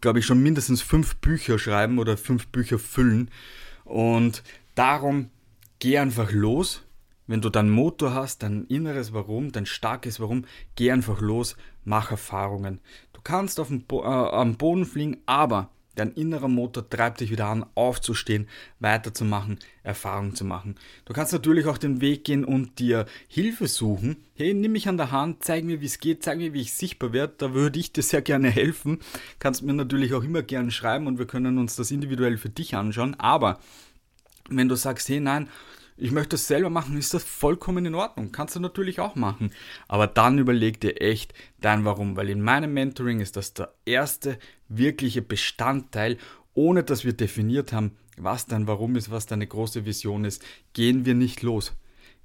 glaube 0.00 0.20
ich, 0.20 0.26
schon 0.26 0.40
mindestens 0.40 0.80
fünf 0.80 1.16
Bücher 1.16 1.58
schreiben 1.58 1.98
oder 1.98 2.16
fünf 2.16 2.46
Bücher 2.48 2.78
füllen. 2.78 3.30
Und 3.84 4.44
darum 4.76 5.30
geh 5.78 5.98
einfach 5.98 6.32
los. 6.32 6.82
Wenn 7.26 7.40
du 7.40 7.50
deinen 7.50 7.70
Motor 7.70 8.14
hast, 8.14 8.42
dein 8.42 8.66
inneres 8.66 9.12
Warum, 9.12 9.50
dein 9.50 9.66
starkes 9.66 10.20
Warum, 10.20 10.44
geh 10.76 10.92
einfach 10.92 11.20
los, 11.20 11.56
mach 11.84 12.12
Erfahrungen. 12.12 12.80
Du 13.12 13.20
kannst 13.20 13.58
auf 13.58 13.68
dem 13.68 13.82
Bo 13.82 14.04
äh, 14.04 14.06
am 14.06 14.56
Boden 14.56 14.84
fliegen, 14.84 15.18
aber 15.26 15.70
dein 15.96 16.12
innerer 16.12 16.46
Motor 16.46 16.88
treibt 16.88 17.20
dich 17.20 17.32
wieder 17.32 17.46
an, 17.46 17.66
aufzustehen, 17.74 18.46
weiterzumachen, 18.78 19.58
Erfahrungen 19.82 20.36
zu 20.36 20.44
machen. 20.44 20.76
Du 21.04 21.14
kannst 21.14 21.32
natürlich 21.32 21.66
auch 21.66 21.78
den 21.78 22.00
Weg 22.00 22.22
gehen 22.22 22.44
und 22.44 22.78
dir 22.78 23.06
Hilfe 23.26 23.66
suchen. 23.66 24.18
Hey, 24.34 24.54
nimm 24.54 24.72
mich 24.72 24.88
an 24.88 24.98
der 24.98 25.10
Hand, 25.10 25.42
zeig 25.42 25.64
mir, 25.64 25.80
wie 25.80 25.86
es 25.86 25.98
geht, 25.98 26.22
zeig 26.22 26.38
mir, 26.38 26.52
wie 26.52 26.60
ich 26.60 26.74
sichtbar 26.74 27.12
werde. 27.12 27.34
Da 27.38 27.54
würde 27.54 27.80
ich 27.80 27.92
dir 27.92 28.02
sehr 28.02 28.22
gerne 28.22 28.50
helfen. 28.50 29.00
Kannst 29.40 29.62
mir 29.62 29.72
natürlich 29.72 30.14
auch 30.14 30.22
immer 30.22 30.42
gerne 30.42 30.70
schreiben 30.70 31.08
und 31.08 31.18
wir 31.18 31.26
können 31.26 31.58
uns 31.58 31.74
das 31.74 31.90
individuell 31.90 32.36
für 32.36 32.50
dich 32.50 32.76
anschauen. 32.76 33.18
Aber 33.18 33.58
wenn 34.48 34.68
du 34.68 34.74
sagst, 34.74 35.08
hey 35.08 35.20
nein, 35.20 35.48
ich 35.98 36.10
möchte 36.10 36.30
das 36.30 36.46
selber 36.46 36.68
machen, 36.68 36.96
ist 36.98 37.14
das 37.14 37.24
vollkommen 37.24 37.86
in 37.86 37.94
Ordnung. 37.94 38.30
Kannst 38.30 38.54
du 38.54 38.60
natürlich 38.60 39.00
auch 39.00 39.14
machen. 39.14 39.50
Aber 39.88 40.06
dann 40.06 40.38
überleg 40.38 40.80
dir 40.80 41.00
echt 41.00 41.32
dein 41.60 41.84
Warum, 41.84 42.16
weil 42.16 42.28
in 42.28 42.42
meinem 42.42 42.74
Mentoring 42.74 43.20
ist 43.20 43.36
das 43.36 43.54
der 43.54 43.72
erste 43.86 44.38
wirkliche 44.68 45.22
Bestandteil, 45.22 46.18
ohne 46.52 46.82
dass 46.82 47.04
wir 47.04 47.14
definiert 47.14 47.72
haben, 47.72 47.92
was 48.18 48.46
dein 48.46 48.66
Warum 48.66 48.96
ist, 48.96 49.10
was 49.10 49.26
deine 49.26 49.46
große 49.46 49.86
Vision 49.86 50.24
ist, 50.24 50.44
gehen 50.74 51.06
wir 51.06 51.14
nicht 51.14 51.42
los. 51.42 51.74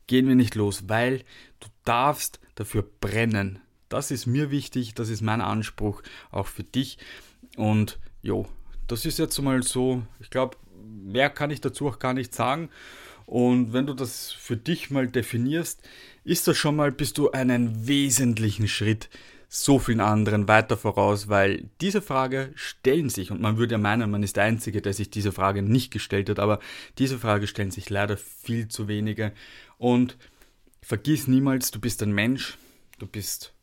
Gehen 0.07 0.27
wir 0.27 0.35
nicht 0.35 0.55
los, 0.55 0.89
weil 0.89 1.19
du 1.59 1.67
darfst 1.85 2.39
dafür 2.55 2.83
brennen. 2.99 3.59
Das 3.87 4.11
ist 4.11 4.25
mir 4.25 4.51
wichtig, 4.51 4.93
das 4.95 5.09
ist 5.09 5.21
mein 5.21 5.41
Anspruch 5.41 6.01
auch 6.31 6.47
für 6.47 6.63
dich. 6.63 6.97
Und 7.55 7.99
jo, 8.21 8.47
das 8.91 9.05
ist 9.05 9.19
jetzt 9.19 9.41
mal 9.41 9.63
so, 9.63 10.03
ich 10.19 10.29
glaube, 10.29 10.57
mehr 10.83 11.29
kann 11.29 11.51
ich 11.51 11.61
dazu 11.61 11.87
auch 11.87 11.99
gar 11.99 12.13
nicht 12.13 12.35
sagen. 12.35 12.69
Und 13.25 13.71
wenn 13.71 13.85
du 13.85 13.93
das 13.93 14.31
für 14.31 14.57
dich 14.57 14.91
mal 14.91 15.07
definierst, 15.07 15.81
ist 16.23 16.47
das 16.47 16.57
schon 16.57 16.75
mal, 16.75 16.91
bist 16.91 17.17
du 17.17 17.31
einen 17.31 17.87
wesentlichen 17.87 18.67
Schritt 18.67 19.09
so 19.47 19.79
vielen 19.79 19.99
anderen 19.99 20.47
weiter 20.47 20.77
voraus, 20.77 21.27
weil 21.27 21.69
diese 21.81 22.01
Frage 22.01 22.51
stellen 22.55 23.09
sich, 23.09 23.31
und 23.31 23.41
man 23.41 23.57
würde 23.57 23.73
ja 23.73 23.77
meinen, 23.77 24.09
man 24.09 24.23
ist 24.23 24.37
der 24.37 24.45
Einzige, 24.45 24.81
der 24.81 24.93
sich 24.93 25.09
diese 25.09 25.33
Frage 25.33 25.61
nicht 25.61 25.91
gestellt 25.91 26.29
hat, 26.29 26.39
aber 26.39 26.59
diese 26.97 27.19
Frage 27.19 27.47
stellen 27.47 27.71
sich 27.71 27.89
leider 27.89 28.15
viel 28.17 28.69
zu 28.69 28.87
wenige. 28.87 29.33
Und 29.77 30.17
vergiss 30.81 31.27
niemals, 31.27 31.71
du 31.71 31.79
bist 31.79 32.01
ein 32.01 32.13
Mensch, 32.13 32.57
du 32.97 33.07
bist 33.07 33.53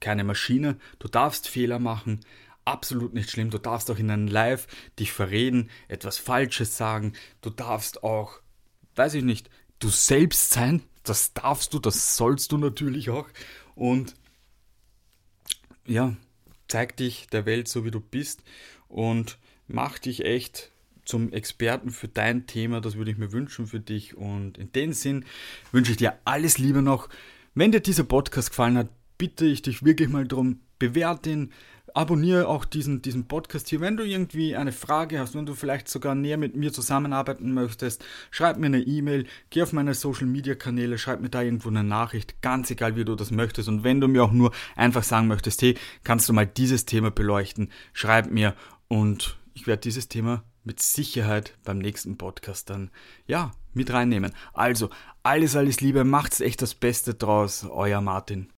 keine 0.00 0.24
Maschine, 0.24 0.78
du 0.98 1.08
darfst 1.08 1.48
Fehler 1.48 1.78
machen, 1.78 2.20
absolut 2.66 3.14
nicht 3.14 3.30
schlimm. 3.30 3.50
Du 3.50 3.58
darfst 3.58 3.90
auch 3.90 3.98
in 3.98 4.10
einem 4.10 4.28
Live 4.28 4.66
dich 4.98 5.12
verreden, 5.12 5.70
etwas 5.88 6.18
Falsches 6.18 6.76
sagen. 6.76 7.12
Du 7.40 7.50
darfst 7.50 8.02
auch, 8.02 8.40
weiß 8.94 9.14
ich 9.14 9.24
nicht, 9.24 9.50
du 9.78 9.88
selbst 9.88 10.50
sein. 10.50 10.82
Das 11.04 11.32
darfst 11.32 11.72
du, 11.72 11.78
das 11.78 12.16
sollst 12.16 12.52
du 12.52 12.58
natürlich 12.58 13.10
auch. 13.10 13.28
Und 13.74 14.14
ja, 15.86 16.16
zeig 16.68 16.96
dich 16.96 17.28
der 17.28 17.46
Welt 17.46 17.68
so, 17.68 17.84
wie 17.84 17.90
du 17.90 18.00
bist 18.00 18.42
und 18.88 19.38
mach 19.68 19.98
dich 19.98 20.24
echt 20.24 20.72
zum 21.04 21.32
Experten 21.32 21.90
für 21.90 22.08
dein 22.08 22.46
Thema. 22.46 22.80
Das 22.80 22.96
würde 22.96 23.10
ich 23.10 23.18
mir 23.18 23.32
wünschen 23.32 23.66
für 23.66 23.80
dich. 23.80 24.16
Und 24.16 24.58
in 24.58 24.72
dem 24.72 24.92
Sinn 24.92 25.24
wünsche 25.72 25.92
ich 25.92 25.98
dir 25.98 26.18
alles 26.24 26.58
Liebe 26.58 26.82
noch. 26.82 27.08
Wenn 27.54 27.72
dir 27.72 27.80
dieser 27.80 28.04
Podcast 28.04 28.50
gefallen 28.50 28.76
hat, 28.76 28.88
bitte 29.16 29.46
ich 29.46 29.62
dich 29.62 29.84
wirklich 29.84 30.08
mal 30.08 30.26
darum, 30.26 30.60
bewerte 30.78 31.30
ihn, 31.30 31.52
abonniere 31.96 32.46
auch 32.46 32.66
diesen, 32.66 33.00
diesen 33.00 33.26
Podcast 33.26 33.68
hier. 33.68 33.80
Wenn 33.80 33.96
du 33.96 34.04
irgendwie 34.04 34.54
eine 34.54 34.72
Frage 34.72 35.18
hast, 35.18 35.34
wenn 35.34 35.46
du 35.46 35.54
vielleicht 35.54 35.88
sogar 35.88 36.14
näher 36.14 36.36
mit 36.36 36.54
mir 36.54 36.70
zusammenarbeiten 36.70 37.54
möchtest, 37.54 38.04
schreib 38.30 38.58
mir 38.58 38.66
eine 38.66 38.80
E-Mail, 38.80 39.26
geh 39.48 39.62
auf 39.62 39.72
meine 39.72 39.94
Social 39.94 40.26
Media 40.26 40.54
Kanäle, 40.54 40.98
schreib 40.98 41.20
mir 41.20 41.30
da 41.30 41.40
irgendwo 41.40 41.70
eine 41.70 41.82
Nachricht, 41.82 42.42
ganz 42.42 42.70
egal 42.70 42.96
wie 42.96 43.06
du 43.06 43.14
das 43.14 43.30
möchtest. 43.30 43.70
Und 43.70 43.82
wenn 43.82 44.02
du 44.02 44.08
mir 44.08 44.24
auch 44.24 44.32
nur 44.32 44.52
einfach 44.76 45.02
sagen 45.02 45.26
möchtest, 45.26 45.62
hey, 45.62 45.74
kannst 46.04 46.28
du 46.28 46.34
mal 46.34 46.46
dieses 46.46 46.84
Thema 46.84 47.10
beleuchten, 47.10 47.70
schreib 47.94 48.30
mir 48.30 48.54
und 48.88 49.38
ich 49.54 49.66
werde 49.66 49.80
dieses 49.80 50.08
Thema 50.08 50.44
mit 50.64 50.80
Sicherheit 50.80 51.54
beim 51.64 51.78
nächsten 51.78 52.18
Podcast 52.18 52.68
dann, 52.68 52.90
ja, 53.26 53.52
mit 53.72 53.90
reinnehmen. 53.90 54.32
Also, 54.52 54.90
alles, 55.22 55.56
alles 55.56 55.80
Liebe, 55.80 56.04
macht's 56.04 56.40
echt 56.40 56.60
das 56.60 56.74
Beste 56.74 57.14
draus, 57.14 57.64
euer 57.64 58.02
Martin. 58.02 58.50